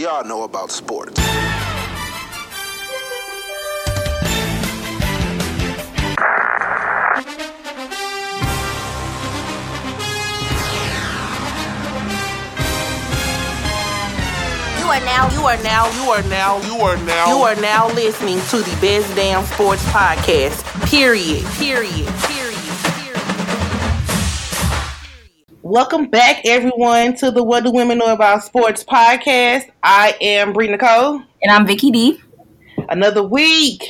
[0.00, 1.20] y'all know about sports.
[14.78, 17.36] You are now, you are now, you are now, You are now.
[17.36, 20.64] you are now listening to the best damn sports podcast.
[20.88, 21.44] Period.
[21.58, 22.29] Period.
[25.70, 29.70] Welcome back, everyone, to the What Do Women Know About Sports podcast.
[29.84, 31.22] I am Bree Nicole.
[31.42, 32.20] And I'm Vicky D.
[32.88, 33.84] Another week.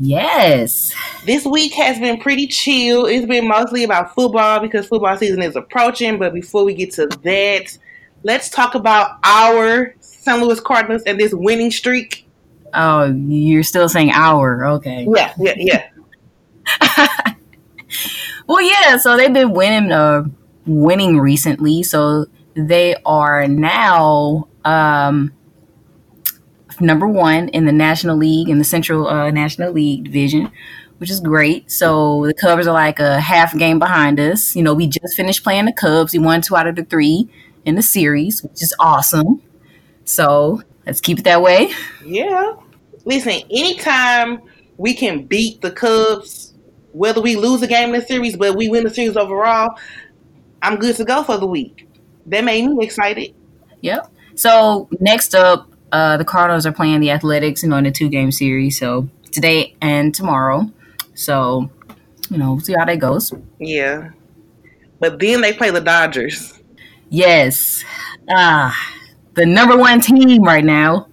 [0.00, 0.92] Yes.
[1.24, 3.06] This week has been pretty chill.
[3.06, 6.18] It's been mostly about football because football season is approaching.
[6.18, 7.78] But before we get to that,
[8.24, 10.42] let's talk about our St.
[10.42, 12.28] Louis Cardinals and this winning streak.
[12.74, 14.66] Oh, you're still saying hour.
[14.66, 15.06] Okay.
[15.08, 17.34] Yeah, yeah, yeah.
[18.50, 18.96] Well, yeah.
[18.96, 20.24] So they've been winning, uh,
[20.70, 21.82] winning recently.
[21.82, 25.32] So they are now um,
[26.80, 30.50] number one in the National League in the Central uh, National League division,
[30.98, 31.70] which is great.
[31.70, 34.54] So the Cubs are like a half game behind us.
[34.54, 36.12] You know, we just finished playing the Cubs.
[36.12, 37.28] We won two out of the three
[37.64, 39.42] in the series, which is awesome.
[40.04, 41.72] So let's keep it that way.
[42.04, 42.52] Yeah.
[43.04, 44.40] Listen, anytime
[44.76, 46.54] we can beat the Cubs,
[46.92, 49.76] whether we lose a game in the series, but we win the series overall,
[50.62, 51.88] I'm good to go for the week.
[52.26, 53.34] That made me excited.
[53.80, 54.12] Yep.
[54.34, 58.08] So next up, uh, the Cardinals are playing the Athletics, you know, in a two
[58.08, 58.78] game series.
[58.78, 60.70] So today and tomorrow.
[61.14, 61.70] So,
[62.30, 63.32] you know, see how that goes.
[63.58, 64.10] Yeah.
[64.98, 66.60] But then they play the Dodgers.
[67.08, 67.84] Yes.
[68.30, 68.76] Ah,
[69.34, 71.08] the number one team right now.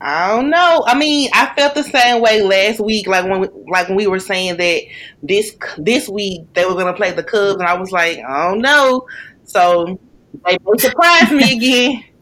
[0.00, 0.82] I don't know.
[0.86, 4.06] I mean, I felt the same way last week, like when we, like when we
[4.06, 4.82] were saying that
[5.22, 8.48] this this week they were going to play the Cubs, and I was like, I
[8.48, 9.06] don't know.
[9.44, 10.00] So
[10.46, 12.04] they, they surprised me again.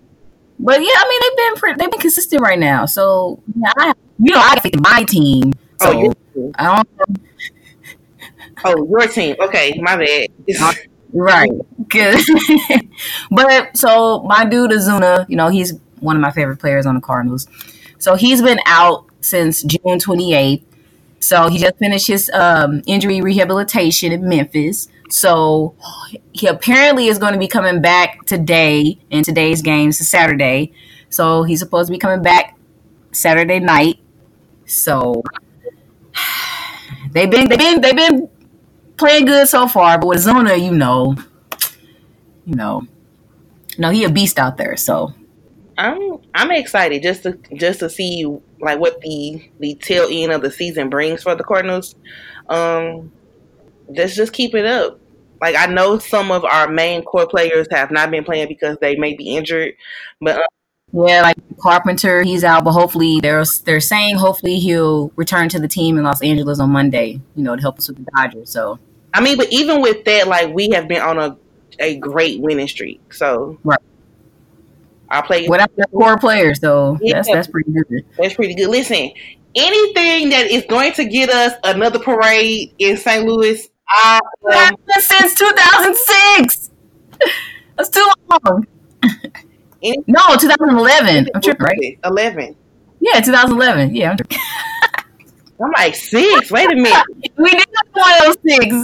[0.61, 2.87] But yeah, I mean they've been pretty, they've been consistent right now.
[2.87, 5.53] So yeah, I, you know, I got faith in my team.
[5.81, 6.01] So Oh,
[6.37, 6.89] you- I don't
[8.65, 9.37] oh, your team.
[9.41, 10.29] Okay, my bad.
[11.11, 11.51] Right.
[11.89, 12.21] Good.
[13.31, 17.01] but so my dude Ozuna, you know, he's one of my favorite players on the
[17.01, 17.47] Cardinals.
[17.99, 20.63] So he's been out since June 28th.
[21.21, 24.89] So he just finished his um, injury rehabilitation in Memphis.
[25.11, 25.75] So
[26.33, 30.73] he apparently is going to be coming back today in today's games, Saturday.
[31.11, 32.57] So he's supposed to be coming back
[33.13, 33.99] Saturday night.
[34.67, 35.23] So
[37.13, 38.29] they've been they've been they've been
[38.97, 41.17] playing good so far, but with Zona, you know,
[42.45, 42.87] you know,
[43.79, 44.77] no, he a beast out there.
[44.77, 45.15] So
[45.79, 48.27] I'm I'm excited just to just to see
[48.61, 51.95] like what the the tail end of the season brings for the Cardinals.
[52.49, 53.13] Um,
[53.89, 54.99] let's just keep it up.
[55.41, 58.97] Like I know some of our main core players have not been playing because they
[58.97, 59.75] may be injured,
[60.21, 60.47] but uh,
[60.93, 65.69] yeah, like Carpenter, he's out, but hopefully they're they're saying hopefully he'll return to the
[65.69, 67.21] team in Los Angeles on Monday.
[67.37, 68.51] You know, to help us with the Dodgers.
[68.51, 68.81] So
[69.15, 71.37] I mean, but even with that, like we have been on a
[71.79, 73.13] a great winning streak.
[73.13, 73.79] So Right.
[75.11, 76.99] I play without the core players, though.
[77.01, 77.15] Yeah.
[77.15, 78.05] that's that's pretty good.
[78.19, 78.69] That's pretty good.
[78.69, 79.11] Listen,
[79.55, 83.25] anything that is going to get us another parade in St.
[83.25, 86.71] Louis, I um, am since 2006.
[87.77, 88.67] That's too long.
[90.07, 91.29] No, 2011.
[91.35, 91.99] I'm tripping, right?
[92.05, 92.57] Eleven.
[93.01, 93.95] Yeah, 2011.
[93.95, 94.39] Yeah, I'm tripping.
[95.61, 96.51] I'm like six.
[96.51, 97.05] Wait a minute.
[97.37, 98.77] we did one of six,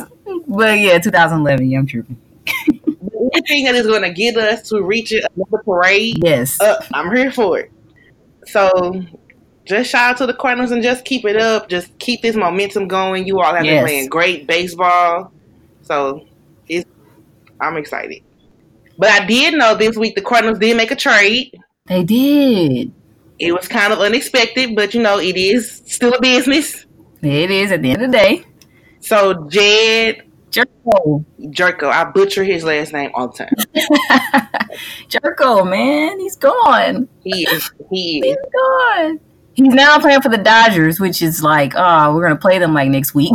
[0.49, 1.71] but yeah, 2011.
[1.71, 2.19] Yeah, I'm tripping.
[3.35, 6.61] Anything that is going to get us to reach another parade, Yes.
[6.61, 7.73] uh, I'm here for it.
[8.47, 9.03] So,
[9.65, 11.69] just shout out to the Cardinals and just keep it up.
[11.69, 13.27] Just keep this momentum going.
[13.27, 15.33] You all have been playing great baseball,
[15.83, 16.27] so
[16.69, 16.89] it's,
[17.61, 18.23] I'm excited.
[18.99, 21.59] But I did know this week the Cardinals did make a trade.
[21.87, 22.93] they did.
[23.41, 26.87] It was kind of unexpected, but you know it is still a business.
[27.23, 28.45] It is at the end of the day.
[29.01, 30.23] So Jedd
[30.55, 31.25] Gyorko.
[31.41, 33.55] Gyorko, I butcher his last name all the time.
[35.09, 36.21] Gyorko, man.
[36.21, 37.09] He's gone.
[37.23, 37.73] He is.
[37.91, 38.45] He He's is.
[38.55, 39.21] gone.
[39.55, 42.73] He's now playing for the Dodgers, which is like, oh, we're going to play them
[42.75, 43.33] like next week.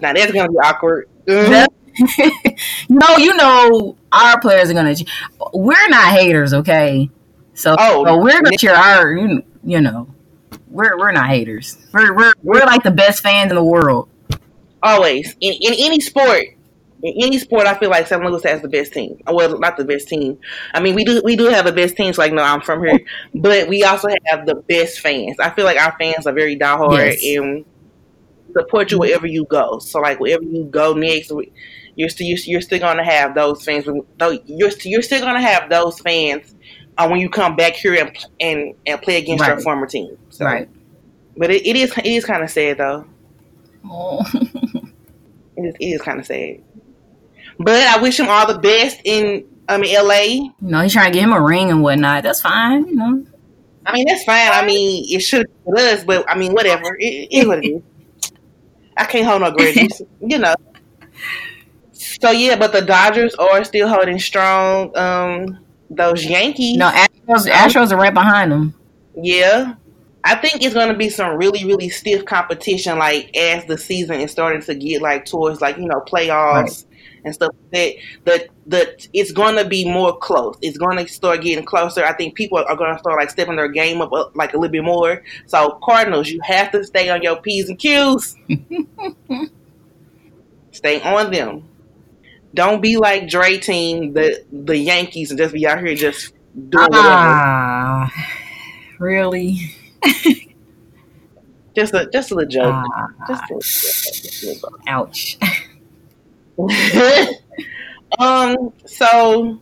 [0.00, 1.08] Now that's gonna be awkward.
[2.88, 5.04] No, you know, our players are going to.
[5.52, 7.10] We're not haters, okay?
[7.54, 10.08] So, Oh, so we're going to cheer our, you, you know,
[10.68, 11.76] we're, we're not haters.
[11.92, 14.08] We're, we're, we're like the best fans in the world.
[14.82, 16.44] Always in, in any sport.
[17.04, 18.22] In any sport, I feel like St.
[18.22, 19.20] Louis has the best team.
[19.26, 20.38] Well, not the best team.
[20.72, 22.16] I mean, we do we do have the best teams.
[22.16, 23.00] Like, no, I'm from here,
[23.34, 25.36] but we also have the best fans.
[25.40, 27.24] I feel like our fans are very diehard Yes.
[27.38, 27.64] and
[28.52, 29.80] support you wherever you go.
[29.80, 31.32] So, like, wherever you go next,
[31.96, 33.84] you're still you're, still gonna have those fans.
[34.18, 36.54] Though you're you're still gonna have those fans
[36.96, 39.48] uh, when you come back here and and, and play against Right.
[39.54, 40.16] your former team.
[40.30, 40.68] So, Right.
[41.36, 43.06] But it, it is it is kind of sad though.
[43.84, 44.24] Oh.
[45.56, 46.62] It is, kind of sad.
[47.58, 50.22] But I wish him all the best in um LA.
[50.22, 52.22] you know, he's trying to get him a ring and whatnot.
[52.22, 52.86] That's fine.
[52.88, 53.26] You know.
[53.84, 54.50] I mean that's fine.
[54.52, 56.96] I mean it should be with us, but I mean whatever.
[56.98, 57.82] It, it is what it is.
[58.96, 60.54] I can't hold no grudges, you know.
[61.92, 64.96] So yeah, but the Dodgers are still holding strong.
[64.96, 65.58] Um,
[65.90, 66.76] those Yankees.
[66.76, 68.74] No, Astros, Astros are right behind them.
[69.14, 69.74] Yeah.
[70.24, 74.30] I think it's gonna be some really, really stiff competition like as the season is
[74.30, 76.86] starting to get like towards like, you know, playoffs
[77.24, 77.94] and stuff like that.
[78.24, 80.56] The the it's gonna be more close.
[80.62, 82.04] It's gonna start getting closer.
[82.04, 84.72] I think people are gonna start like stepping their game up, uh, like a little
[84.72, 85.24] bit more.
[85.46, 88.36] So Cardinals, you have to stay on your P's and Q's.
[90.70, 91.68] stay on them.
[92.54, 96.84] Don't be like Dre team, the the Yankees and just be out here just doing
[96.84, 97.08] whatever.
[97.08, 98.12] Ah,
[99.00, 99.74] really?
[101.74, 102.84] Just a just a little joke.
[102.94, 104.80] Ah, Just a, just a little joke.
[104.86, 105.38] ouch.
[108.18, 109.58] um, so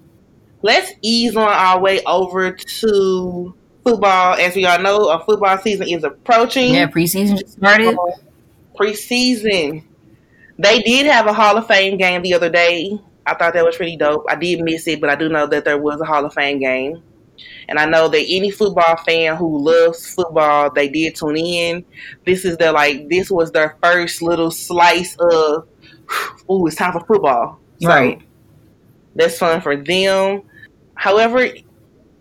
[0.62, 3.54] let's ease on our way over to
[3.84, 4.34] football.
[4.34, 6.74] As we all know, our football season is approaching.
[6.74, 7.96] Yeah, preseason just started.
[8.76, 9.84] Preseason.
[10.58, 12.98] They did have a Hall of Fame game the other day.
[13.24, 14.24] I thought that was pretty dope.
[14.28, 16.58] I did miss it, but I do know that there was a Hall of Fame
[16.58, 17.02] game.
[17.68, 21.84] And I know that any football fan who loves football, they did tune in.
[22.26, 25.66] This is their like this was their first little slice of
[26.50, 27.58] ooh, it's time for football.
[27.80, 28.20] So, Right.
[29.14, 30.42] that's fun for them.
[30.94, 31.48] However,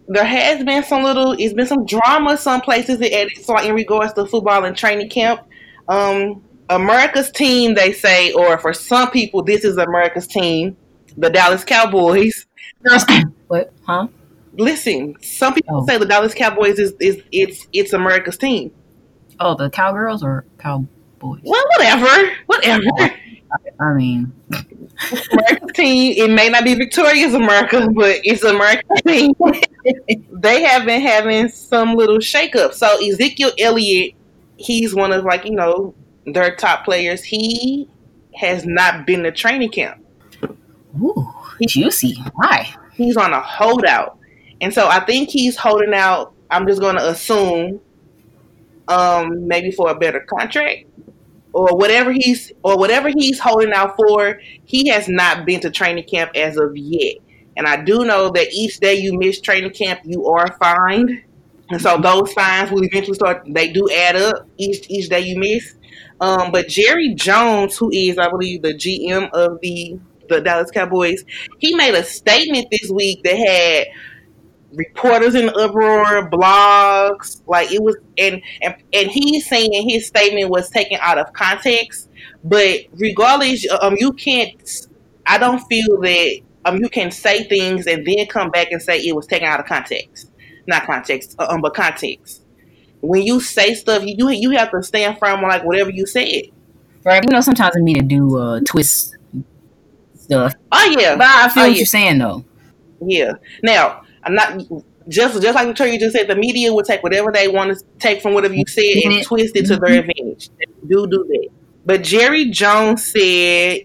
[0.08, 4.14] there has been some little, it's been some drama some places at so in regards
[4.14, 5.42] to football and training camp.
[5.88, 10.78] Um, America's team, they say, or for some people, this is America's team,
[11.18, 12.46] the Dallas Cowboys.
[13.48, 13.74] what?
[13.86, 14.08] Huh?
[14.60, 15.86] Listen, some people Oh.
[15.88, 18.72] say the Dallas Cowboys is, is it's it's America's team.
[19.40, 20.90] Oh, the cowgirls or cowboys?
[21.22, 22.84] Well, whatever, whatever.
[23.00, 23.10] Oh,
[23.80, 24.32] I mean,
[25.32, 26.14] America's team.
[26.18, 29.32] It may not be Victoria's America, but it's America's team.
[30.34, 32.74] they have been having some little shakeup.
[32.74, 34.14] So Ezekiel Elliott,
[34.58, 35.96] he's one of like you know
[36.26, 37.24] their top players.
[37.24, 37.90] He
[38.36, 40.04] has not been to training camp.
[41.02, 41.28] ooh,
[41.66, 42.16] juicy.
[42.36, 42.70] Why?
[42.94, 44.19] He's on a holdout,
[44.62, 46.34] and so I think he's holding out.
[46.50, 47.80] I'm just going to assume,
[48.88, 50.86] um, maybe for a better contract.
[51.52, 56.04] Or whatever he's or whatever he's holding out for, he has not been to training
[56.04, 57.18] camp as of yet.
[57.58, 61.24] And I do know that each day you miss training camp, you are fined.
[61.70, 63.44] And so those fines will eventually start.
[63.48, 65.76] They do add up each each day you miss.
[66.22, 71.24] Um, but Jerry Jones, who is I believe the GM of the the Dallas Cowboys,
[71.58, 73.88] he made a statement this week that had
[74.74, 80.70] reporters in uproar, blogs, like it was, and and and he's saying his statement was
[80.70, 82.10] taken out of context.
[82.44, 84.88] But regardless, um, you can't.
[85.26, 89.00] I don't feel that um you can say things and then come back and say
[89.00, 90.32] it was taken out of context,
[90.68, 92.44] not context, uh, um, but context.
[93.02, 96.44] When you say stuff, you you have to stand firm on like whatever you said.
[97.06, 97.24] Right.
[97.24, 99.16] You know, sometimes I need to do uh, twist
[100.16, 100.54] stuff.
[100.72, 101.78] Oh yeah, But I feel Oh, what yeah.
[101.78, 102.44] you're saying, though.
[103.06, 103.34] Yeah.
[103.64, 106.28] Now, I'm not just just like Victoria just said.
[106.28, 109.24] The media will take whatever they want to take from whatever you said and Mhm.
[109.24, 110.50] twist it to their advantage.
[110.60, 111.48] They do do that.
[111.86, 113.80] But Jerry Jones said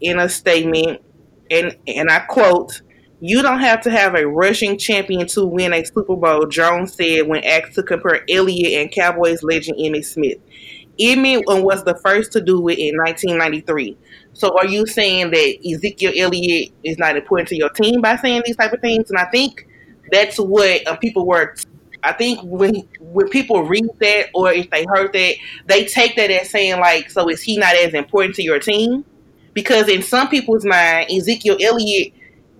[0.00, 1.00] in a statement,
[1.50, 2.82] and and I quote.
[3.20, 7.26] You don't have to have a rushing champion to win a Super Bowl, Jones said
[7.26, 10.38] when asked to compare Elliott and Cowboys legend Emmitt Smith.
[11.00, 13.96] Emmitt was the first to do it in 1993.
[14.34, 18.42] So are you saying that Ezekiel Elliott is not important to your team by saying
[18.46, 19.10] these type of things?
[19.10, 19.66] And I think
[20.10, 21.54] that's what um, people were.
[22.02, 25.34] I think when when people read that or if they heard that,
[25.66, 29.04] they take that as saying like, so is he not as important to your team?
[29.52, 32.12] Because in some people's mind, Ezekiel Elliott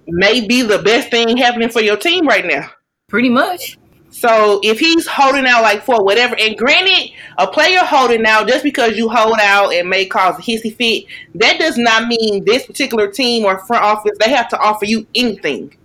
[0.07, 2.71] may be the best thing happening for your team right now.
[3.09, 3.79] Pretty much.
[4.11, 8.65] So if he's holding out like for whatever, and granted, a player holding out just
[8.65, 11.05] because you hold out and may cause a hissy fit,
[11.37, 15.07] that does not mean this particular team or front office they have to offer you
[15.15, 15.77] anything.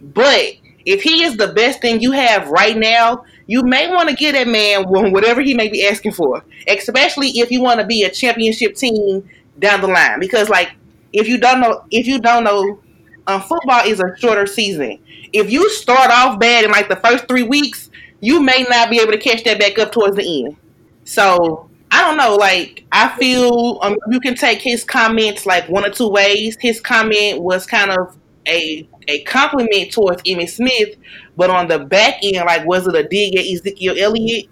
[0.00, 0.54] But
[0.84, 4.32] if he is the best thing you have right now, you may want to get
[4.32, 8.10] that man whatever he may be asking for, especially if you want to be a
[8.10, 10.20] championship team down the line.
[10.20, 10.72] Because like
[11.12, 12.80] if you don't know, if you don't know,
[13.26, 14.98] um, football is a shorter season.
[15.32, 19.00] If you start off bad in like the first three weeks, you may not be
[19.00, 20.56] able to catch that back up towards the end.
[21.04, 22.36] So I don't know.
[22.36, 26.56] Like I feel um, you can take his comments like one or two ways.
[26.60, 30.96] His comment was kind of a a compliment towards Emmitt Smith,
[31.36, 34.46] but on the back end, like was it a dig at Ezekiel Elliott?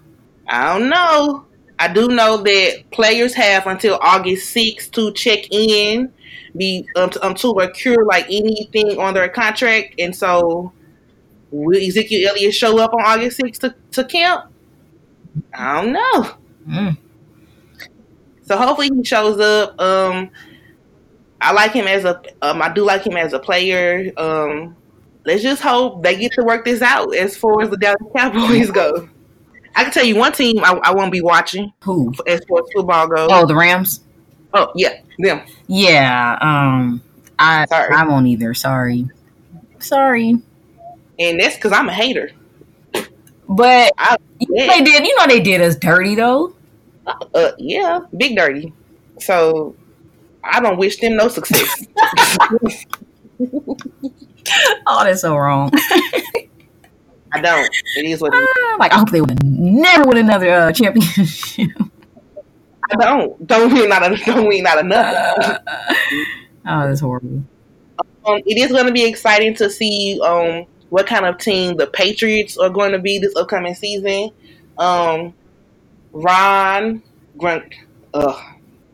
[0.47, 1.45] I don't know.
[1.79, 6.13] I do know that players have until August 6th to check in,
[6.55, 10.71] be um, to, um, to procure like anything on their contract, and so
[11.49, 14.51] will Ezekiel Elliott show up on August 6th to, to camp?
[15.53, 16.35] I don't know.
[16.67, 16.97] Mm.
[18.43, 19.79] So hopefully he shows up.
[19.79, 20.29] Um,
[21.41, 22.21] I like him as a.
[22.41, 24.11] Um, I do like him as a player.
[24.15, 24.75] Um,
[25.25, 28.71] let's just hope they get to work this out as far as the Dallas Cowboys
[28.71, 29.09] go.
[29.75, 31.73] I can tell you one team I, I won't be watching.
[31.83, 32.13] Who?
[32.27, 33.29] As far as football goes.
[33.31, 34.01] Oh, the Rams.
[34.53, 35.41] Oh yeah, them.
[35.67, 36.37] Yeah.
[36.41, 37.01] Um.
[37.39, 37.95] I Sorry.
[37.95, 38.53] I won't either.
[38.53, 39.07] Sorry.
[39.79, 40.37] Sorry.
[41.17, 42.31] And that's because I'm a hater.
[43.47, 44.67] But I, yeah.
[44.67, 45.05] they did.
[45.05, 46.55] You know they did us dirty though.
[47.07, 48.73] Uh, uh, yeah, big dirty.
[49.19, 49.75] So
[50.43, 51.85] I don't wish them no success.
[54.87, 55.71] oh, that's so wrong.
[57.33, 57.69] I don't.
[57.95, 58.47] It is what it is.
[58.51, 61.69] Ah, like I hope they would never win another uh, championship.
[62.91, 63.47] I don't.
[63.47, 64.01] Don't win not.
[64.25, 65.37] Don't win not enough.
[66.67, 67.43] oh, that's horrible.
[68.25, 71.87] Um, it is going to be exciting to see um, what kind of team the
[71.87, 74.31] Patriots are going to be this upcoming season.
[74.77, 75.33] Um,
[76.11, 77.01] Ron
[77.37, 77.73] Grunk,
[78.13, 78.39] uh,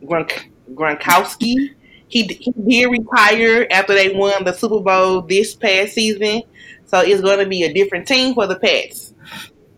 [0.03, 1.75] Grunk, Gronkowski.
[2.09, 6.43] He, he did retire after they won the Super Bowl this past season.
[6.85, 9.13] So it's going to be a different team for the Pats.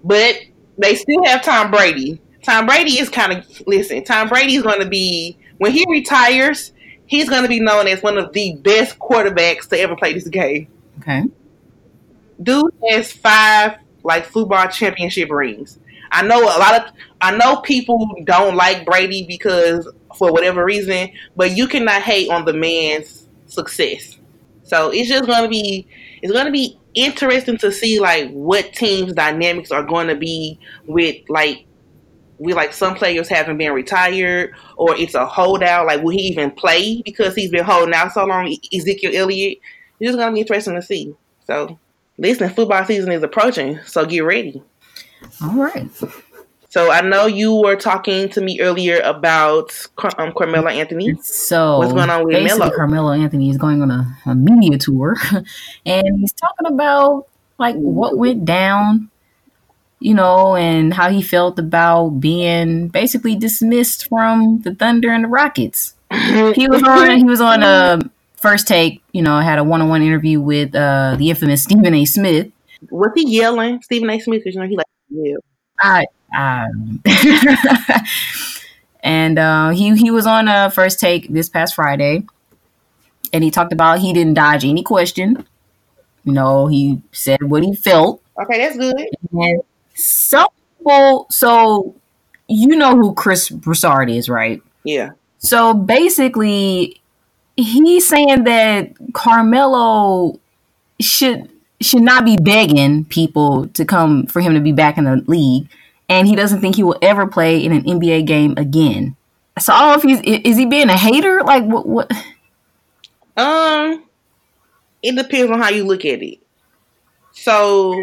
[0.03, 0.35] But
[0.77, 2.21] they still have Tom Brady.
[2.43, 6.71] Tom Brady is kind of, listen, Tom Brady is going to be, when he retires,
[7.05, 10.27] he's going to be known as one of the best quarterbacks to ever play this
[10.27, 10.67] game.
[10.99, 11.23] Okay.
[12.41, 15.79] Dude has five, like, football championship rings.
[16.11, 19.87] I know a lot of, I know people don't like Brady because,
[20.19, 24.17] for whatever reason, but you cannot hate on the man's success.
[24.63, 25.87] So it's just going to be,
[26.21, 30.59] it's going to be interesting to see like what teams dynamics are going to be
[30.85, 31.65] with like
[32.37, 35.87] we like some players haven't been retired or it's a holdout.
[35.87, 38.55] Like will he even play because he's been holding out so long?
[38.73, 39.59] Ezekiel Elliott.
[39.99, 41.13] It's just gonna be interesting to see.
[41.45, 41.77] So
[42.17, 44.63] listen, football season is approaching, so get ready.
[45.41, 45.89] All right.
[46.69, 49.71] So I know you were talking to me earlier about
[50.19, 51.15] um, Carmelo Anthony.
[51.23, 52.69] So what's going on with Melo?
[52.69, 55.15] Carmelo Anthony is going on a, a media tour,
[55.85, 59.09] and he's talking about like what went down,
[59.99, 65.27] you know, and how he felt about being basically dismissed from the Thunder and the
[65.27, 65.95] Rockets.
[66.11, 67.17] he was on.
[67.17, 67.99] He was on a
[68.35, 69.01] first take.
[69.11, 72.05] You know, had a one-on-one interview with uh, the infamous Stephen A.
[72.05, 72.51] Smith.
[72.91, 74.19] Was he yelling, Stephen A.
[74.19, 74.41] Smith?
[74.43, 75.37] Because you know he like yeah.
[75.81, 76.05] I
[76.37, 77.01] um,
[79.01, 82.23] and uh, he he was on a first take this past Friday,
[83.33, 85.45] and he talked about he didn't dodge any question.
[86.23, 88.21] You know, he said what he felt.
[88.41, 89.09] Okay, that's good.
[89.31, 89.61] And
[89.95, 91.95] some people, so
[92.47, 94.61] you know who Chris Broussard is, right?
[94.83, 95.11] Yeah.
[95.39, 97.01] So basically,
[97.55, 100.39] he's saying that Carmelo
[100.99, 101.49] should
[101.81, 105.69] should not be begging people to come for him to be back in the league
[106.09, 109.15] and he doesn't think he will ever play in an NBA game again.
[109.59, 111.41] So I don't know if he's is he being a hater?
[111.43, 112.11] Like what what
[113.37, 114.03] Um
[115.01, 116.39] it depends on how you look at it.
[117.31, 117.95] So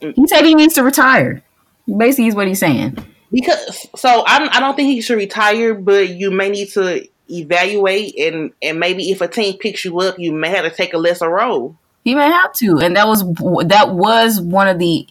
[0.00, 1.42] he said he needs to retire.
[1.86, 2.98] Basically is what he's saying.
[3.30, 8.18] Because so I'm, I don't think he should retire, but you may need to evaluate
[8.18, 10.98] and and maybe if a team picks you up, you may have to take a
[10.98, 11.76] lesser role.
[12.04, 13.22] He may have to, and that was
[13.66, 15.06] that was one of the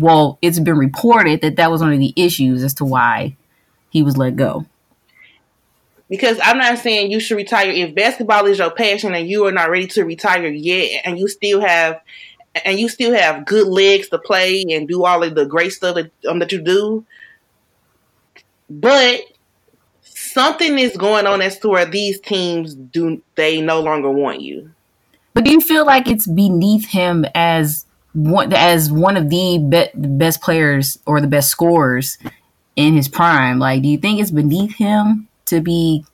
[0.00, 3.36] well, it's been reported that that was one of the issues as to why
[3.90, 4.64] he was let go.
[6.08, 9.52] Because I'm not saying you should retire if basketball is your passion and you are
[9.52, 12.00] not ready to retire yet, and you still have
[12.64, 15.94] and you still have good legs to play and do all of the great stuff
[15.94, 17.04] that, um, that you do.
[18.68, 19.20] But
[20.02, 24.72] something is going on as to where these teams do they no longer want you.
[25.32, 29.90] But do you feel like it's beneath him as one as one of the be-
[29.94, 32.18] best players or the best scorers
[32.76, 33.58] in his prime.
[33.58, 36.04] Like, do you think it's beneath him to be,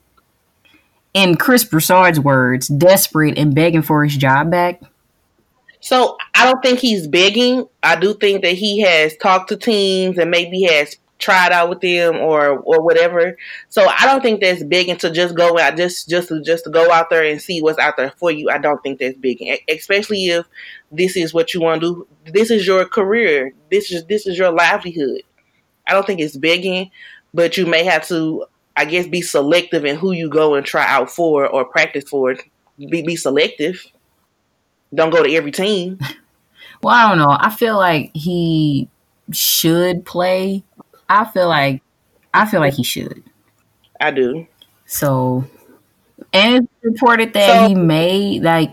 [1.13, 4.81] in Chris Broussard's words, desperate and begging for his job back?
[5.79, 7.67] So I don't think he's begging.
[7.83, 11.81] I do think that he has talked to teams and maybe has tried out with
[11.81, 13.37] them or or whatever.
[13.69, 16.91] So I don't think that's begging to just go out just just just to go
[16.91, 18.49] out there and see what's out there for you.
[18.49, 20.45] I don't think that's begging, especially if
[20.91, 22.31] this is what you want to do.
[22.31, 23.53] This is your career.
[23.71, 25.21] This is this is your livelihood.
[25.87, 26.91] I don't think it's begging,
[27.33, 28.45] but you may have to,
[28.75, 32.35] I guess, be selective in who you go and try out for or practice for.
[32.77, 33.83] Be be selective.
[34.93, 35.99] don't go to every team.
[36.83, 37.35] Well, I don't know.
[37.39, 38.87] I feel like he
[39.31, 40.63] should play.
[41.09, 41.81] I feel like
[42.33, 43.23] I feel like he should.
[43.99, 44.47] I do.
[44.85, 45.45] So,
[46.33, 48.71] and it's reported that So- he may like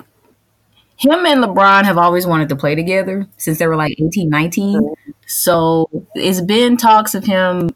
[0.97, 4.95] him and LeBron have always wanted to play together since they were like 18, 19.
[5.26, 7.71] So, it's been talks of him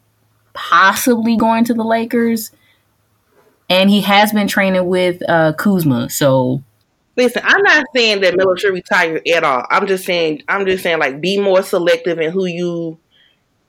[0.52, 2.52] possibly going to the Lakers.
[3.68, 6.10] And he has been training with uh, Kuzma.
[6.10, 6.62] So,
[7.16, 9.66] Listen, I'm not saying that Melo should retire at all.
[9.68, 12.98] I'm just saying I'm just saying like be more selective in who you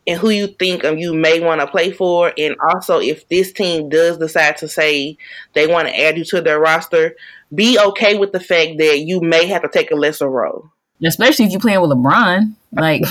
[0.09, 3.51] and who you think um, you may want to play for, and also if this
[3.51, 5.15] team does decide to say
[5.53, 7.15] they want to add you to their roster,
[7.53, 10.71] be okay with the fact that you may have to take a lesser role.
[11.05, 12.55] especially if you're playing with LeBron.
[12.71, 13.03] Like,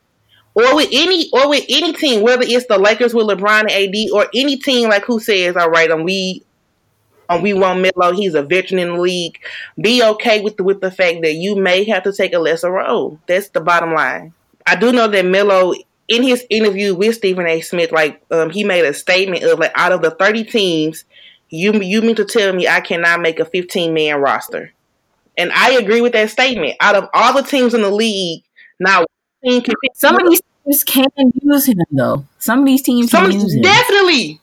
[0.54, 4.10] or with any or with any team, whether it's the Lakers with LeBron and AD,
[4.12, 6.42] or any team like who says, "All right, um, we,
[7.30, 8.12] um, we want Melo.
[8.12, 9.38] He's a veteran in the league."
[9.80, 12.70] Be okay with the, with the fact that you may have to take a lesser
[12.70, 13.18] role.
[13.26, 14.34] That's the bottom line.
[14.66, 15.74] I do know that Melo,
[16.08, 17.60] in his interview with Stephen A.
[17.60, 21.04] Smith, like um, he made a statement of like, out of the thirty teams,
[21.48, 24.72] you you mean to tell me I cannot make a fifteen man roster?
[25.38, 26.76] And I agree with that statement.
[26.80, 28.42] Out of all the teams in the league,
[28.78, 29.06] not
[29.40, 30.42] one team can pick some of these
[30.84, 32.24] teams can use him, though.
[32.38, 34.40] Some of these teams Some can use definitely.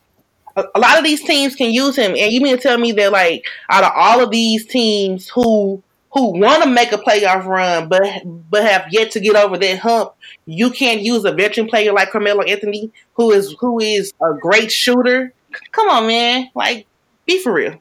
[0.55, 2.91] A, a lot of these teams can use him, and you mean to tell me
[2.93, 7.45] that like out of all of these teams who who want to make a playoff
[7.45, 8.03] run, but
[8.49, 10.13] but have yet to get over that hump,
[10.45, 14.71] you can't use a veteran player like Carmelo Anthony, who is who is a great
[14.71, 15.33] shooter.
[15.71, 16.49] Come on, man!
[16.55, 16.87] Like,
[17.25, 17.79] be for real.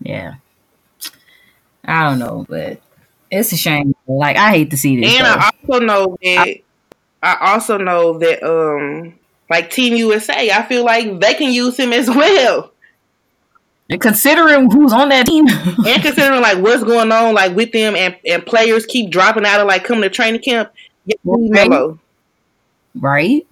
[0.00, 0.34] Yeah.
[1.84, 2.80] I don't know, but
[3.30, 3.94] it's a shame.
[4.06, 5.14] Like I hate to see this.
[5.14, 5.30] And though.
[5.30, 6.56] I also know that
[7.22, 9.14] I also know that um
[9.48, 12.72] like Team USA, I feel like they can use him as well.
[13.90, 15.46] And considering who's on that team,
[15.86, 19.60] and considering like what's going on like with them and, and players keep dropping out
[19.60, 20.72] of like coming to training camp,
[21.04, 21.68] yeah, I need Right.
[21.68, 21.98] Melo.
[22.94, 23.46] right?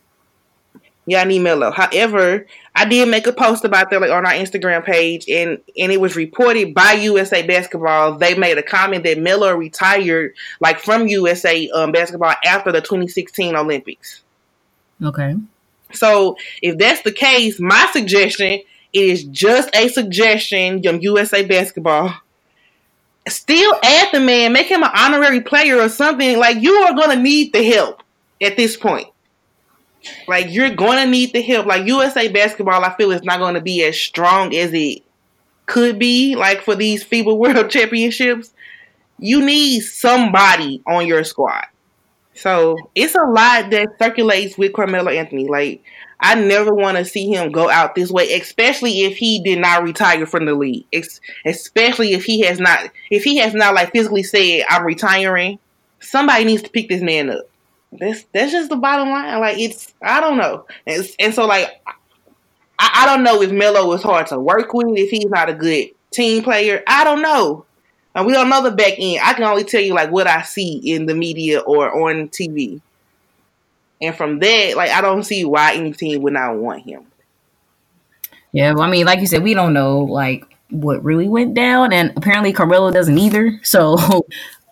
[1.07, 1.71] Yeah, I need Melo.
[1.71, 5.91] However, I did make a post about that like on our Instagram page and and
[5.91, 8.19] it was reported by USA Basketball.
[8.19, 13.57] They made a comment that Melo retired like from USA um, basketball after the 2016
[13.57, 14.23] Olympics.
[15.03, 15.35] Okay.
[15.95, 18.61] So if that's the case, my suggestion
[18.93, 22.15] is just a suggestion, young USA basketball.
[23.29, 26.39] Still add the man, make him an honorary player or something.
[26.39, 28.03] Like you are gonna need the help
[28.41, 29.09] at this point.
[30.27, 31.67] Like you're gonna need the help.
[31.67, 35.03] Like USA basketball, I feel is not gonna be as strong as it
[35.67, 38.53] could be, like for these FIBA World Championships.
[39.19, 41.67] You need somebody on your squad.
[42.35, 45.49] So it's a lot that circulates with Carmelo Anthony.
[45.49, 45.83] Like
[46.21, 49.85] I never want to see him go out this way, especially if he did not
[49.85, 50.87] retire from the league.
[51.45, 55.59] Especially if he has not, if he has not like physically said, "I'm retiring."
[56.01, 57.49] Somebody needs to pick this man up.
[57.93, 59.41] That's that's just the bottom line.
[59.41, 61.81] Like it's, I don't know, and, and so like
[62.79, 65.55] I, I don't know if Melo is hard to work with, if he's not a
[65.55, 66.83] good team player.
[66.87, 67.65] I don't know.
[68.15, 69.21] And we don't know the back end.
[69.23, 72.81] I can only tell you like what I see in the media or on TV.
[74.01, 77.07] And from that, like I don't see why any team would not want him.
[78.53, 81.93] Yeah, well, I mean, like you said, we don't know like what really went down,
[81.93, 83.61] and apparently Carmelo doesn't either.
[83.65, 83.97] So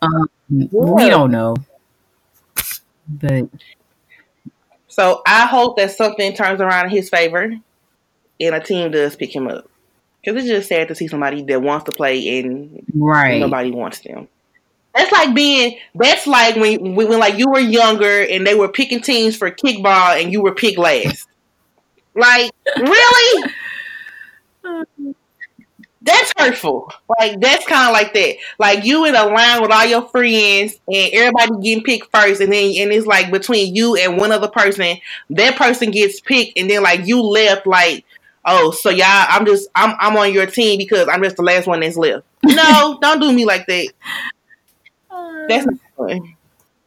[0.02, 1.56] um, we don't know.
[3.08, 3.48] But
[4.88, 7.54] So I hope that something turns around in his favor
[8.40, 9.68] and a team does pick him up.
[10.20, 14.00] Because it's just sad to see somebody that wants to play and right, nobody wants
[14.00, 14.28] them.
[14.96, 15.78] That's like being.
[15.94, 19.50] That's like when, when when like you were younger and they were picking teams for
[19.50, 21.28] kickball and you were picked last.
[22.14, 23.52] like really?
[26.02, 26.92] That's hurtful.
[27.18, 28.36] Like that's kind of like that.
[28.58, 32.52] Like you in a line with all your friends and everybody getting picked first, and
[32.52, 34.98] then and it's like between you and one other person,
[35.30, 37.66] that person gets picked, and then like you left.
[37.66, 38.04] Like
[38.44, 41.66] oh, so y'all, I'm just I'm I'm on your team because I'm just the last
[41.66, 42.24] one that's left.
[42.44, 43.88] No, don't do me like that.
[45.48, 45.66] That's.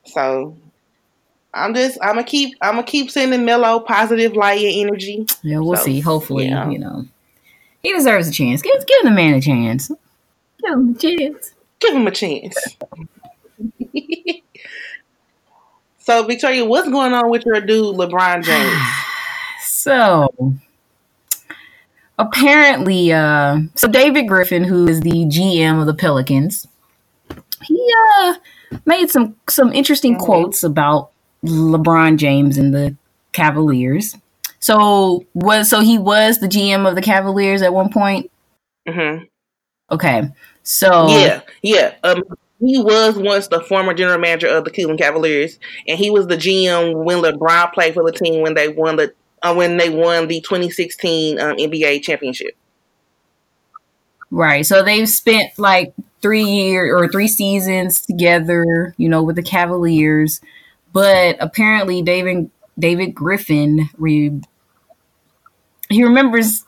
[0.05, 0.55] So
[1.53, 5.25] I'm just I'm gonna keep I'm gonna keep sending Melo positive light and energy.
[5.43, 5.99] yeah, we'll So, see.
[5.99, 6.69] Hopefully, yeah.
[6.69, 7.05] you know,
[7.83, 8.61] he deserves a chance.
[8.61, 9.89] Give give the man a chance.
[10.61, 11.53] Give him a chance.
[11.79, 12.57] Give him a chance.
[15.99, 18.81] so Victoria, what's going on with your dude LeBron James?
[19.61, 20.55] So
[22.17, 26.67] apparently, uh, so David Griffin, who is the GM of the Pelicans,
[27.63, 28.35] he uh
[28.85, 30.19] made some some interesting Mhm.
[30.25, 31.11] quotes about
[31.45, 32.95] LeBron James and the
[33.31, 34.15] Cavaliers.
[34.59, 38.29] So was so he was the GM of the Cavaliers at one point.
[38.87, 39.23] hmm
[39.91, 40.23] Okay,
[40.63, 41.95] so Yeah, yeah.
[42.03, 42.21] Um,
[42.59, 46.37] he was once the former general manager of the Cleveland Cavaliers, and he was the
[46.37, 50.27] GM when LeBron played for the team when they won the uh, when they won
[50.27, 52.55] the 2016 um, NBA championship.
[54.31, 54.65] Right.
[54.65, 60.41] So they've spent like three years or three seasons together, you know, with the Cavaliers.
[60.93, 64.39] But apparently, David David Griffin re,
[65.89, 66.65] he remembers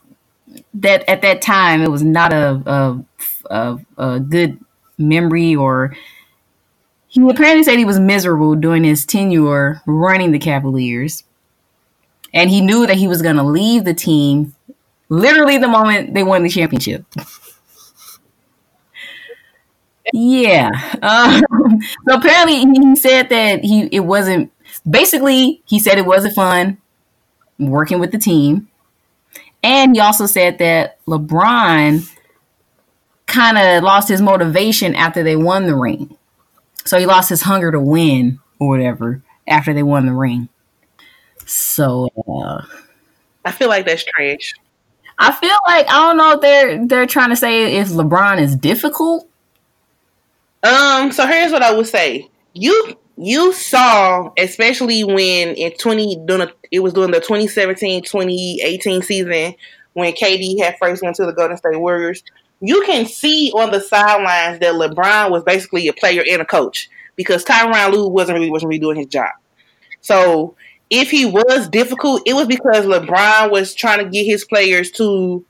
[0.74, 3.06] that at that time it was not a a,
[3.50, 4.60] a, a good
[4.97, 5.95] memory or
[7.08, 11.26] he apparently said he was miserable during his tenure running the Cavaliers.
[12.34, 14.56] And he knew that he was going to leave the team
[15.10, 17.04] literally the moment they won the championship.
[20.13, 20.69] Yeah.
[21.02, 21.41] Um,
[22.08, 24.52] so apparently he said that he it wasn't
[24.89, 26.78] basically he said it wasn't fun
[27.60, 28.67] working with the team.
[29.63, 32.10] And he also said that LeBron
[33.28, 36.17] kind of lost his motivation after they won the ring.
[36.84, 40.50] So he lost his hunger to win or whatever after they won the ring.
[41.45, 42.63] So uh,
[43.45, 44.54] I feel like that's trash.
[45.19, 48.56] I feel like I don't know if they're they're trying to say if LeBron is
[48.56, 49.28] difficult.
[50.63, 52.30] Um, so here's what I would say.
[52.54, 59.56] You you saw, especially when in 20 doing a, it was during the 2017-2018 season
[59.93, 62.24] when KD had first went to the Golden State Warriors,
[62.62, 66.89] you can see on the sidelines that LeBron was basically a player and a coach
[67.15, 69.30] because Tyronn Lue wasn't really wasn't really doing his job.
[70.02, 70.56] So
[70.89, 75.45] if he was difficult, it was because LeBron was trying to get his players to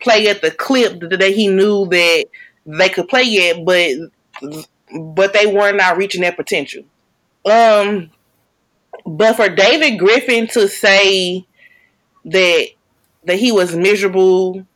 [0.00, 2.26] play at the clip that he knew that
[2.66, 3.90] they could play at, but
[5.14, 6.84] but they were not reaching their potential.
[7.44, 8.10] Um,
[9.06, 11.46] but for David Griffin to say
[12.24, 12.68] that
[13.24, 14.66] that he was miserable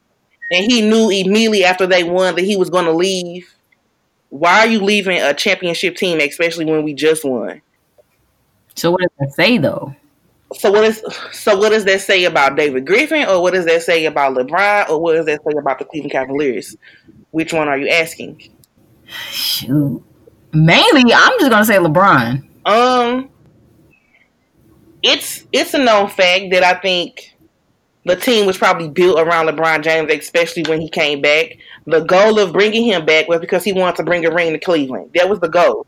[0.50, 3.54] and he knew immediately after they won that he was going to leave.
[4.28, 7.62] Why are you leaving a championship team, especially when we just won?
[8.74, 9.94] So what does that say though?
[10.54, 13.82] So what is so what does that say about David Griffin, or what does that
[13.82, 16.76] say about LeBron, or what does that say about the Cleveland Cavaliers?
[17.30, 18.53] Which one are you asking?
[19.06, 20.02] Shoot,
[20.52, 22.46] mainly I'm just gonna say LeBron.
[22.66, 23.30] Um,
[25.02, 27.36] it's it's a known fact that I think
[28.04, 31.56] the team was probably built around LeBron James, especially when he came back.
[31.86, 34.58] The goal of bringing him back was because he wanted to bring a ring to
[34.58, 35.10] Cleveland.
[35.14, 35.86] That was the goal.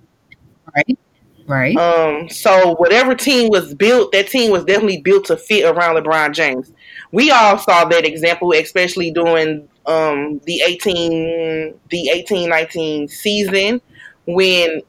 [0.74, 0.98] Right.
[1.46, 1.76] Right.
[1.76, 6.34] Um, so whatever team was built, that team was definitely built to fit around LeBron
[6.34, 6.72] James.
[7.12, 13.80] We all saw that example, especially during um, the eighteen the eighteen nineteen season
[14.26, 14.82] when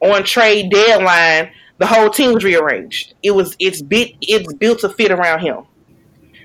[0.00, 3.14] on trade deadline the whole team was rearranged.
[3.22, 5.64] It was it's bit it's built to fit around him.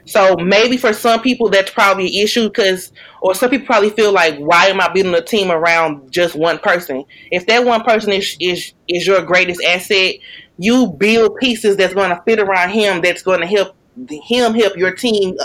[0.06, 4.12] So maybe for some people that's probably an issue because, or some people probably feel
[4.14, 7.04] like, why am I building a team around just one person?
[7.32, 10.16] If that one person is is is your greatest asset,
[10.58, 13.02] you build pieces that's going to fit around him.
[13.02, 13.76] That's going to help
[14.10, 15.38] him help your team,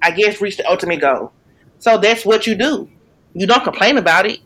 [0.00, 1.32] I guess, reach the ultimate goal.
[1.78, 2.90] So that's what you do.
[3.34, 4.40] You don't complain about it.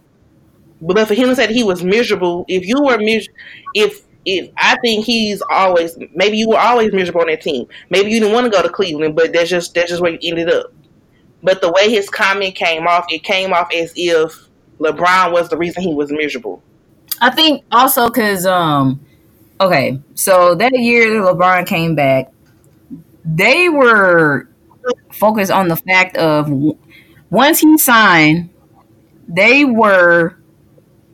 [0.81, 3.39] But for him to say that he was miserable, if you were miserable,
[3.75, 7.67] if if I think he's always maybe you were always miserable on that team.
[7.91, 10.19] Maybe you didn't want to go to Cleveland, but that's just that's just where you
[10.23, 10.73] ended up.
[11.43, 15.57] But the way his comment came off, it came off as if LeBron was the
[15.57, 16.63] reason he was miserable.
[17.21, 19.05] I think also because um
[19.61, 22.33] okay, so that year that LeBron came back,
[23.25, 24.49] they were
[25.13, 26.49] focused on the fact of
[27.33, 28.51] once he signed,
[29.27, 30.37] they were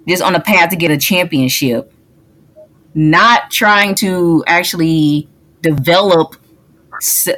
[0.08, 1.92] just on the path to get a championship
[2.92, 5.28] not trying to actually
[5.62, 6.34] develop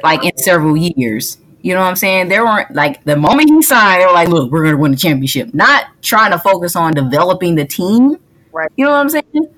[0.03, 1.37] like in several years.
[1.61, 2.29] You know what I'm saying?
[2.29, 4.91] There weren't like the moment he signed, they were like, "Look, we're going to win
[4.91, 8.17] the championship." Not trying to focus on developing the team.
[8.51, 8.71] Right.
[8.75, 9.55] You know what I'm saying?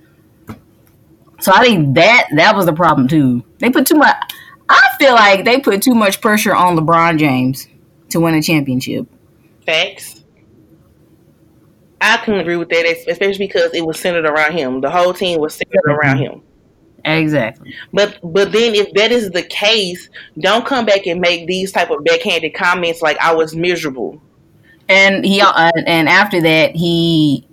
[1.40, 3.46] So I think that that was the problem too.
[3.60, 4.18] They put too much.
[4.68, 7.68] I feel like they put too much pressure on LeBron James
[8.10, 9.08] to win a championship.
[9.66, 10.24] Facts.
[12.02, 14.82] I can agree with that, especially because it was centered around him.
[14.82, 16.42] The whole team was centered around him.
[17.06, 17.74] Exactly.
[17.92, 21.90] But but then if that is the case, don't come back and make these type
[21.92, 24.22] of backhanded comments like I was miserable.
[24.90, 27.46] And he uh, and after that he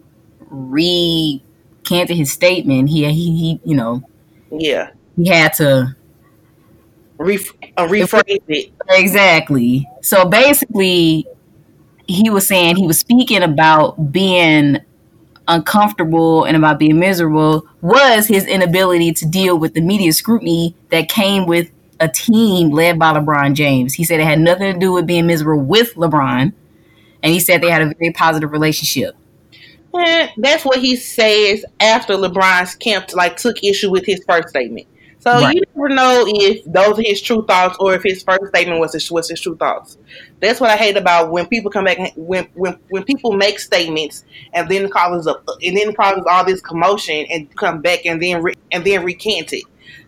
[0.48, 2.88] recanted his statement.
[2.88, 4.02] He he, he you know
[4.50, 5.96] yeah he had to
[7.18, 9.88] Ref- uh, rephrase it exactly.
[10.00, 11.26] So basically,
[12.10, 14.78] he was saying he was speaking about being
[15.46, 21.08] uncomfortable and about being miserable was his inability to deal with the media scrutiny that
[21.08, 23.94] came with a team led by LeBron James.
[23.94, 26.52] He said it had nothing to do with being miserable with LeBron,
[27.22, 29.16] and he said they had a very positive relationship.
[29.94, 34.86] Eh, that's what he says after LeBron's camp like took issue with his first statement.
[35.20, 35.54] So right.
[35.54, 38.94] you never know if those are his true thoughts or if his first statement was
[38.94, 39.98] his was his true thoughts.
[40.40, 44.24] That's what I hate about when people come back when when when people make statements
[44.54, 48.42] and then causes a and then causes all this commotion and come back and then
[48.42, 49.64] re, and then recant it.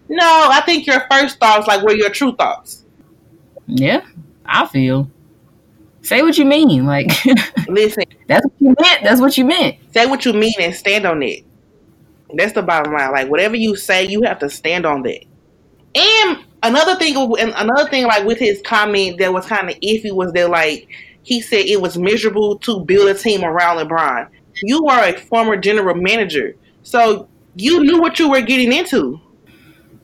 [0.09, 2.87] No, I think your first thoughts like were your true thoughts.
[3.67, 4.01] Yeah,
[4.47, 5.11] I feel.
[6.01, 6.87] Say what you mean.
[6.87, 7.11] Like,
[7.69, 9.05] listen, that's what you meant.
[9.05, 9.77] That's what you meant.
[9.93, 11.45] Say what you mean and stand on it.
[12.35, 13.13] That's the bottom line.
[13.13, 15.25] Like whatever you say, you have to stand on that.
[15.95, 20.13] And another thing, and another thing, like with his comment that was kind of iffy
[20.13, 20.89] was that like
[21.23, 24.29] he said it was miserable to build a team around LeBron.
[24.63, 29.21] You are a former general manager, so you knew what you were getting into.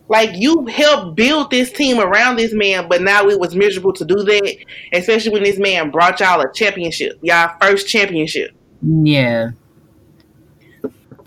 [0.09, 4.05] Like you helped build this team around this man, but now it was miserable to
[4.07, 4.57] do that,
[4.95, 8.53] especially when this man brought y'all a championship, y'all first championship.
[8.81, 9.51] Yeah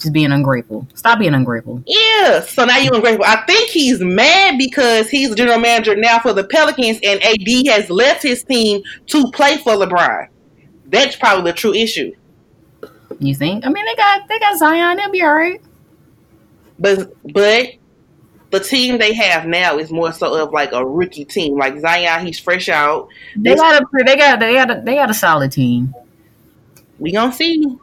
[0.02, 0.88] just being ungrateful.
[0.94, 1.84] Stop being ungrateful.
[1.86, 2.42] Yeah.
[2.42, 3.26] So now you're ungrateful.
[3.26, 7.90] I think he's mad because he's general manager now for the Pelicans, and AD has
[7.90, 10.28] left his team to play for LeBron.
[10.86, 12.14] That's probably the true issue.
[13.20, 13.66] You think?
[13.66, 14.98] I mean, they got they got Zion.
[14.98, 15.62] They'll be all right.
[16.80, 17.74] But but
[18.50, 21.58] the team they have now is more so of like a rookie team.
[21.58, 23.08] Like Zion, he's fresh out.
[23.36, 25.94] They got a they got they got a they got a solid team.
[27.00, 27.78] We gonna see.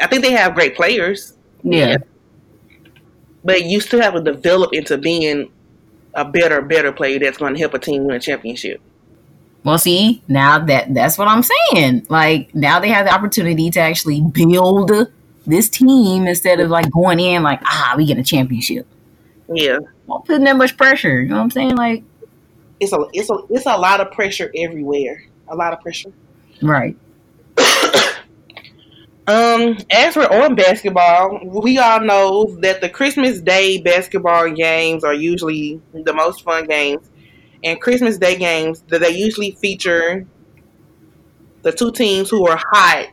[0.00, 1.34] I think they have great players.
[1.62, 1.98] Yeah.
[3.44, 5.50] But you still have to develop into being
[6.14, 8.80] a better, better player that's going to help a team win a championship.
[9.64, 12.06] Well, see, now that that's what I'm saying.
[12.08, 14.90] Like now they have the opportunity to actually build
[15.46, 18.86] this team instead of like going in like, ah, we get a championship.
[19.52, 19.78] Yeah.
[20.06, 21.20] Not putting that much pressure.
[21.20, 21.76] You know what I'm saying?
[21.76, 22.04] Like
[22.80, 25.24] it's a it's a it's a lot of pressure everywhere.
[25.48, 26.12] A lot of pressure.
[26.62, 26.96] Right.
[29.28, 35.12] Um, as we're on basketball, we all know that the Christmas Day basketball games are
[35.12, 37.10] usually the most fun games.
[37.62, 40.26] And Christmas Day games that they usually feature
[41.60, 43.08] the two teams who are hot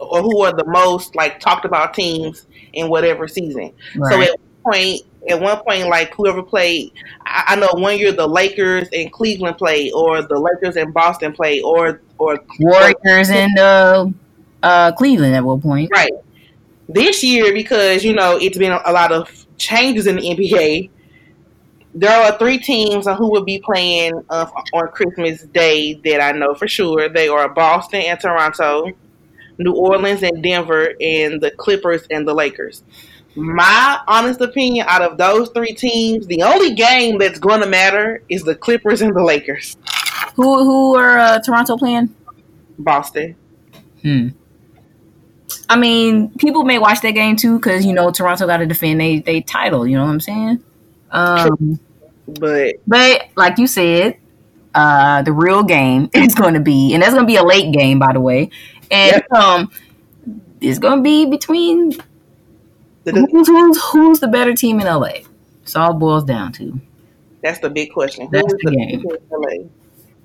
[0.00, 3.74] or who are the most like talked about teams in whatever season.
[3.94, 4.10] Right.
[4.10, 6.92] So at one point, at one point, like whoever played,
[7.26, 11.34] I, I, know one year the Lakers and Cleveland played, or the Lakers and Boston
[11.34, 14.06] played, or or Warriors and uh,
[14.62, 15.90] uh, Cleveland at one point.
[15.92, 16.12] Right.
[16.88, 20.90] This year, because you know it's been a lot of changes in the NBA,
[21.94, 26.54] there are three teams who will be playing uh, on Christmas Day that I know
[26.54, 27.08] for sure.
[27.08, 28.92] They are Boston and Toronto,
[29.58, 32.84] New Orleans and Denver, and the Clippers and the Lakers.
[33.34, 38.22] My honest opinion, out of those three teams, the only game that's going to matter
[38.28, 39.76] is the Clippers and the Lakers.
[40.36, 42.14] Who who are uh, Toronto playing?
[42.78, 43.36] Boston.
[44.02, 44.28] Hmm.
[45.68, 49.00] I mean, people may watch that game too because you know Toronto got to defend
[49.00, 49.86] they they title.
[49.86, 50.64] You know what I'm saying?
[51.10, 51.80] Um,
[52.26, 54.16] but but like you said,
[54.74, 57.72] uh, the real game is going to be, and that's going to be a late
[57.72, 58.50] game, by the way,
[58.90, 59.32] and yep.
[59.32, 59.70] um,
[60.60, 61.92] it's going to be between
[63.04, 65.20] who's, who's, who's the better team in LA.
[65.62, 66.80] It's all boils down to.
[67.42, 68.28] That's the big question.
[68.32, 69.04] That's the, the game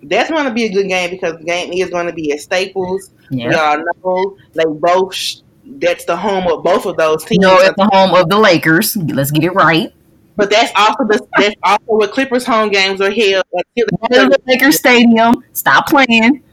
[0.06, 2.40] that's going to be a good game because the game is going to be at
[2.40, 3.12] Staples.
[3.30, 3.50] Yeah.
[3.50, 5.16] We all know they both.
[5.66, 7.42] That's the home of both of those teams.
[7.42, 8.98] No, it's the home of the Lakers.
[8.98, 9.94] Let's get it right.
[10.36, 13.46] But that's also the that's also where Clippers home games are held.
[13.54, 15.44] That is the Lakers Stadium.
[15.54, 16.44] Stop playing.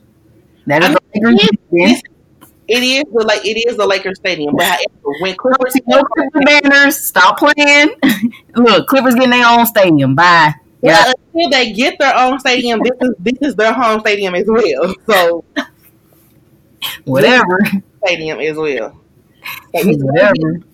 [0.66, 2.02] That is I mean, the Lakers.
[2.68, 4.54] It is the like it is the Lakers Stadium.
[4.54, 7.94] But however, when Clippers no Clipper banners, stop playing.
[8.54, 10.14] Look, Clippers getting their own stadium.
[10.14, 10.54] Bye.
[10.82, 11.12] Yeah.
[11.34, 14.94] until they get their own stadium, this is this is their home stadium as well.
[15.08, 15.44] So
[17.04, 17.58] whatever
[18.04, 18.90] stadium as well.
[18.90, 19.00] So
[19.74, 20.32] it's whatever.
[20.34, 20.64] Gonna be,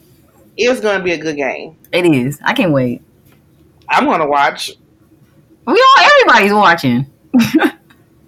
[0.57, 1.77] it's going to be a good game.
[1.93, 2.41] It is.
[2.43, 3.03] I can't wait.
[3.89, 4.73] I'm going to watch.
[5.67, 7.07] We all everybody's watching.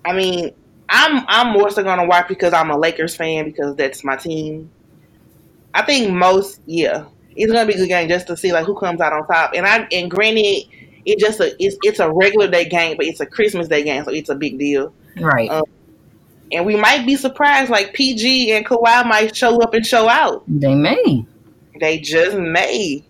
[0.04, 0.52] I mean,
[0.88, 4.16] I'm I'm more so going to watch because I'm a Lakers fan because that's my
[4.16, 4.70] team.
[5.74, 7.04] I think most, yeah,
[7.36, 9.26] it's going to be a good game just to see like who comes out on
[9.26, 9.52] top.
[9.54, 10.64] And I and granted
[11.04, 14.04] it just a it's it's a regular day game, but it's a Christmas day game,
[14.04, 14.92] so it's a big deal.
[15.20, 15.50] Right.
[15.50, 15.64] Um,
[16.52, 20.44] and we might be surprised, like PG and Kawhi might show up and show out.
[20.48, 21.26] They may.
[21.78, 23.04] They just may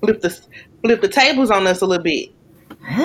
[0.00, 0.30] flip the
[0.82, 2.30] flip the tables on us a little bit.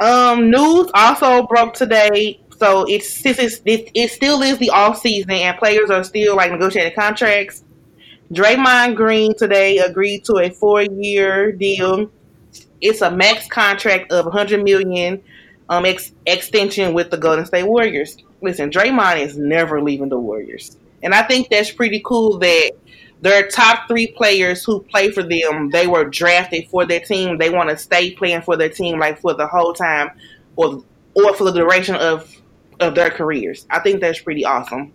[0.00, 2.40] um, news also broke today.
[2.58, 6.36] So it's since it's, it, it still is the off season and players are still
[6.36, 7.64] like negotiating contracts.
[8.32, 12.10] Draymond Green today agreed to a four year deal
[12.82, 15.22] it's a max contract of 100 million
[15.68, 18.16] um, ex- extension with the Golden State Warriors.
[18.42, 20.76] Listen, Draymond is never leaving the Warriors.
[21.02, 22.72] And I think that's pretty cool that
[23.22, 27.38] their top three players who play for them, they were drafted for their team.
[27.38, 30.10] They want to stay playing for their team like for the whole time
[30.56, 32.34] or or for the duration of
[32.80, 33.66] of their careers.
[33.70, 34.92] I think that's pretty awesome.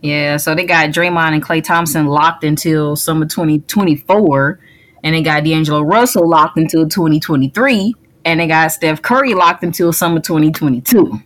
[0.00, 4.60] Yeah, so they got Draymond and Klay Thompson locked until summer 2024,
[5.08, 7.94] and they got D'Angelo Russell locked until 2023,
[8.26, 11.18] and they got Steph Curry locked until summer 2022.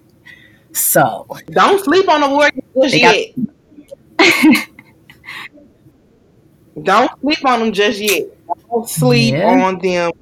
[0.71, 3.35] So don't sleep on the Warriors just yet.
[4.17, 4.69] Got-
[6.85, 8.23] don't sleep on them just yet.
[8.71, 9.49] Don't sleep yeah.
[9.49, 10.13] on them.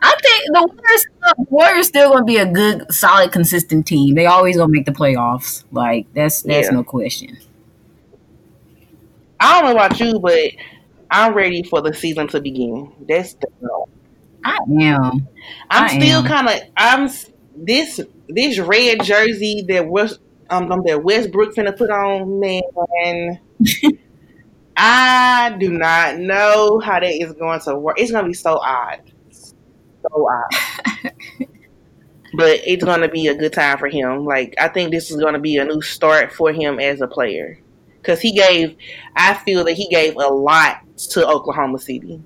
[0.00, 4.14] I think the Warriors, the Warriors still going to be a good, solid, consistent team.
[4.14, 5.64] They always going to make the playoffs.
[5.70, 6.74] Like that's that's yeah.
[6.74, 7.36] no question.
[9.38, 10.50] I don't know about you, but
[11.10, 12.92] I'm ready for the season to begin.
[13.08, 13.88] That's the goal.
[14.44, 15.28] I am.
[15.70, 16.60] I'm I still kind of.
[16.76, 17.10] I'm
[17.56, 20.18] this this red jersey that was
[20.50, 23.40] um, um that Westbrook finna put on, man.
[24.76, 28.00] I do not know how that is going to work.
[28.00, 31.12] It's gonna be so odd, so odd.
[32.34, 34.24] but it's gonna be a good time for him.
[34.24, 37.58] Like I think this is gonna be a new start for him as a player
[38.00, 38.76] because he gave.
[39.16, 40.78] I feel that he gave a lot
[41.10, 42.22] to Oklahoma City.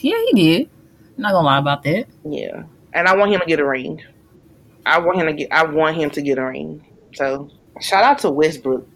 [0.00, 0.70] Yeah, he did.
[1.16, 2.06] I'm not gonna lie about that.
[2.24, 4.02] Yeah, and I want him to get a ring.
[4.84, 5.52] I want him to get.
[5.52, 6.84] I want him to get a ring.
[7.14, 8.86] So shout out to Westbrook.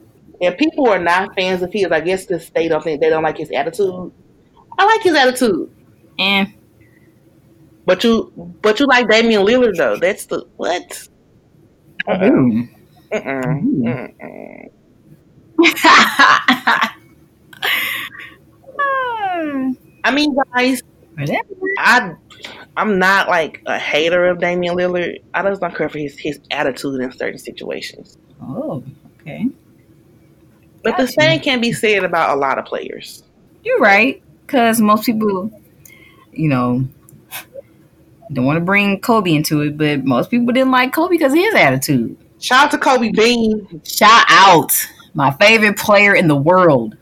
[0.40, 3.22] If people are not fans of his, I guess because they don't think they don't
[3.22, 4.12] like his attitude.
[4.78, 5.70] I like his attitude.
[6.18, 6.54] And
[7.84, 9.96] but you but you like Damian Lillard though.
[9.96, 11.08] That's the what?
[12.06, 12.62] Uh-uh.
[13.12, 14.68] Uh-uh.
[20.02, 20.82] I mean, guys,
[21.78, 22.14] I
[22.76, 25.20] I'm not like a hater of Damian Lillard.
[25.34, 28.16] I just don't care for his his attitude in certain situations.
[28.42, 28.82] Oh,
[29.20, 29.46] okay.
[30.82, 31.02] But gotcha.
[31.02, 33.22] the same can be said about a lot of players.
[33.62, 35.50] You're right, because most people,
[36.32, 36.86] you know,
[38.32, 41.38] don't want to bring Kobe into it, but most people didn't like Kobe because of
[41.38, 42.16] his attitude.
[42.38, 43.82] Shout out to Kobe Bean.
[43.84, 44.72] Shout out
[45.14, 46.96] my favorite player in the world.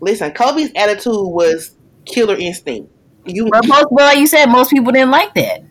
[0.00, 2.90] Listen, Kobe's attitude was killer instinct.
[3.26, 5.64] You, but most, well, you said, most people didn't like that.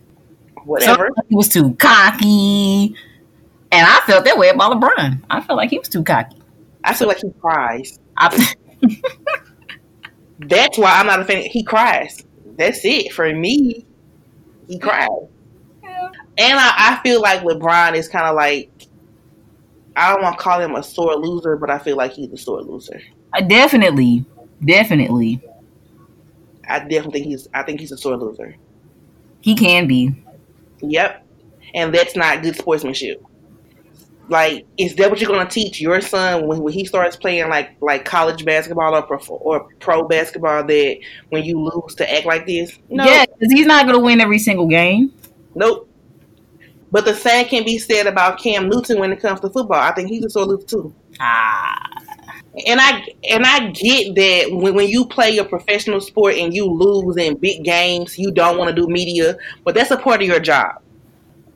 [0.63, 1.09] Whatever.
[1.29, 2.95] He was too cocky,
[3.71, 5.21] and I felt that way about LeBron.
[5.29, 6.37] I felt like he was too cocky.
[6.83, 7.99] I feel like he cries.
[8.17, 8.53] I,
[10.39, 11.43] That's why I'm not a fan.
[11.43, 12.23] He cries.
[12.57, 13.85] That's it for me.
[14.67, 15.07] He cries.
[15.83, 16.07] Yeah.
[16.37, 18.72] And I, I feel like LeBron is kind of like
[19.95, 22.37] I don't want to call him a sore loser, but I feel like he's a
[22.37, 23.01] sore loser.
[23.31, 24.25] I definitely,
[24.63, 25.41] definitely.
[26.67, 27.47] I definitely think he's.
[27.53, 28.55] I think he's a sore loser.
[29.41, 30.15] He can be.
[30.81, 31.25] Yep,
[31.73, 33.23] and that's not good sportsmanship.
[34.29, 37.49] Like, is that what you're going to teach your son when, when he starts playing
[37.49, 40.63] like like college basketball or pro, or pro basketball?
[40.63, 40.97] That
[41.29, 42.79] when you lose to act like this?
[42.89, 45.13] No, yeah, because he's not going to win every single game.
[45.55, 45.89] Nope.
[46.93, 49.79] But the same can be said about Cam Newton when it comes to football.
[49.79, 50.93] I think he's a sore loser too.
[51.19, 51.89] Ah.
[52.67, 56.67] And I and I get that when, when you play a professional sport and you
[56.67, 60.27] lose in big games, you don't want to do media, but that's a part of
[60.27, 60.83] your job.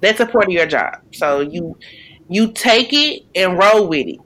[0.01, 1.01] That's a part of your job.
[1.13, 1.77] So you
[2.27, 4.19] you take it and roll with it.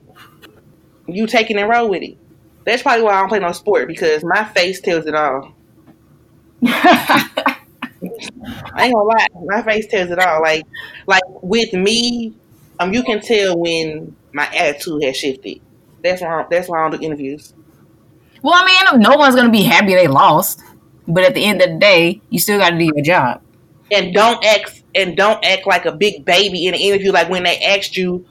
[1.08, 2.18] You take it and roll with it.
[2.66, 5.54] That's probably why I don't play no sport because my face tells it all.
[8.44, 10.42] I ain't gonna lie, my face tells it all.
[10.42, 10.66] Like,
[11.08, 12.34] like with me,
[12.80, 15.62] um, you can tell when my attitude has shifted.
[16.04, 16.42] That's why.
[16.42, 17.54] I, That's why I don't do interviews.
[18.42, 20.62] Well, I mean, no one's gonna be happy they lost,
[21.08, 23.42] but at the end of the day, you still got to do your job.
[23.92, 27.44] And don't act and don't act like a big baby in an interview, like when
[27.44, 28.26] they asked you,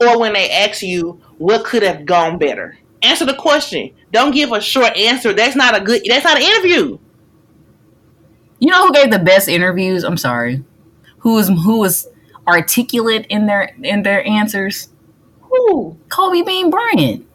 [0.00, 2.76] or when they ask you what could have gone better.
[3.02, 3.94] Answer the question.
[4.12, 5.32] Don't give a short answer.
[5.32, 6.02] That's not a good.
[6.06, 6.98] That's not an interview.
[8.58, 10.04] You know who gave the best interviews?
[10.04, 10.64] I'm sorry.
[11.18, 12.08] Who was who was
[12.46, 14.88] articulate in their in their answers?
[15.42, 15.96] Who?
[16.08, 17.26] Kobe Bean Bryant.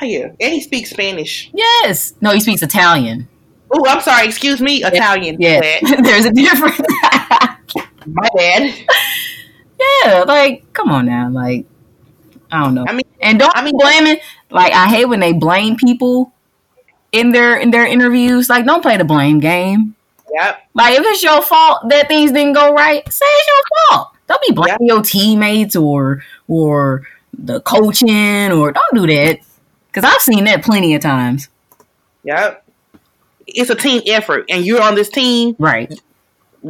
[0.00, 1.50] Oh yeah, and he speaks Spanish.
[1.54, 2.14] Yes.
[2.20, 3.28] No, he speaks Italian.
[3.70, 4.26] Oh, I'm sorry.
[4.26, 5.36] Excuse me, Italian.
[5.40, 5.60] Yeah,
[6.02, 6.80] there's a difference.
[8.06, 8.74] My bad.
[10.04, 11.66] Yeah, like come on now, like
[12.50, 12.84] I don't know.
[12.88, 14.18] I mean, and don't I mean blaming.
[14.50, 16.32] Like I hate when they blame people
[17.12, 18.48] in their in their interviews.
[18.48, 19.95] Like don't play the blame game.
[20.32, 20.60] Yep.
[20.74, 24.08] Like if it's your fault that things didn't go right, say it's your fault.
[24.26, 24.96] Don't be blaming yep.
[24.96, 27.06] your teammates or or
[27.38, 29.40] the coaching or don't do that.
[29.92, 31.48] Cause I've seen that plenty of times.
[32.24, 32.64] Yep.
[33.46, 35.54] It's a team effort and you're on this team.
[35.58, 35.98] Right.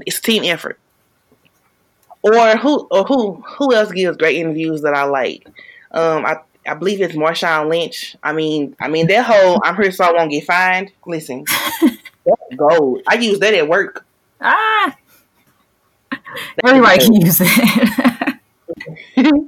[0.06, 0.78] It's a team effort.
[2.22, 5.46] Or who or who who else gives great interviews that I like?
[5.92, 6.38] Um I
[6.68, 8.16] I believe it's Marshawn Lynch.
[8.22, 10.92] I mean, I mean that whole I'm here so I won't get fined.
[11.06, 11.44] Listen,
[12.26, 13.02] that's gold.
[13.08, 14.04] I use that at work.
[14.40, 14.96] Ah,
[16.64, 18.36] everybody can use it.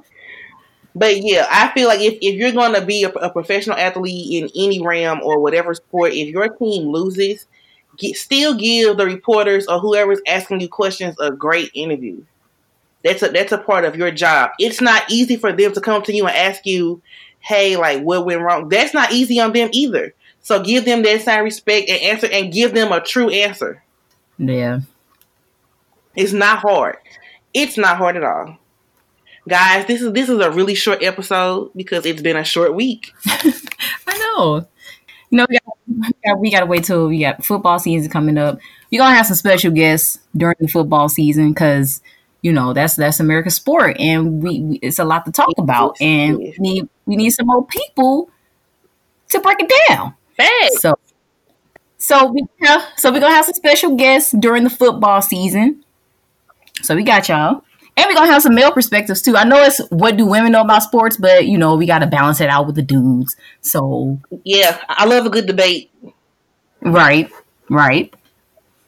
[0.94, 4.42] but yeah, I feel like if, if you're going to be a, a, professional athlete
[4.42, 7.46] in any realm or whatever sport, if your team loses,
[7.98, 12.22] get, still give the reporters or whoever's asking you questions a great interview.
[13.04, 14.50] That's a that's a part of your job.
[14.58, 17.00] It's not easy for them to come to you and ask you,
[17.38, 20.14] "Hey, like what went wrong?" That's not easy on them either.
[20.42, 23.82] So give them that same respect and answer, and give them a true answer.
[24.38, 24.80] Yeah,
[26.14, 26.96] it's not hard.
[27.52, 28.58] It's not hard at all,
[29.48, 29.86] guys.
[29.86, 33.12] This is this is a really short episode because it's been a short week.
[33.26, 34.66] I know.
[35.30, 35.58] You know, we
[36.24, 38.58] got, we got to wait till we got football season coming up.
[38.90, 42.00] We're gonna have some special guests during the football season because
[42.40, 46.00] you know that's that's America's sport, and we, we it's a lot to talk about,
[46.00, 48.30] and we need we need some more people
[49.28, 50.14] to break it down.
[50.38, 50.68] Hey.
[50.80, 50.94] So,
[51.98, 55.84] so we have, so we're gonna have some special guests during the football season.
[56.82, 57.64] So we got y'all,
[57.96, 59.36] and we're gonna have some male perspectives too.
[59.36, 62.06] I know it's what do women know about sports, but you know we got to
[62.06, 63.36] balance it out with the dudes.
[63.60, 65.90] So yeah, I love a good debate.
[66.80, 67.30] Right,
[67.68, 68.14] right.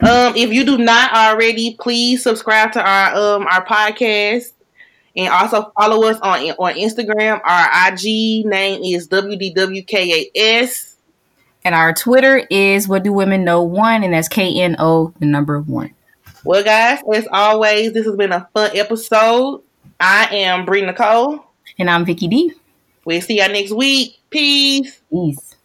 [0.01, 4.53] Um, if you do not already, please subscribe to our um our podcast
[5.17, 7.41] and also follow us on on Instagram.
[7.45, 10.90] Our IG name is WDWKAS.
[11.65, 15.27] And our Twitter is What Do Women Know One, and that's K N O, the
[15.27, 15.91] number one.
[16.43, 19.63] Well, guys, as always, this has been a fun episode.
[19.99, 21.45] I am Bree Nicole.
[21.79, 22.55] And I'm Vicky D.
[23.05, 24.19] We'll see y'all next week.
[24.31, 25.03] Peace.
[25.11, 25.57] Peace.